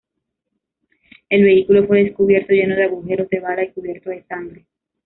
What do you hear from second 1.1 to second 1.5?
El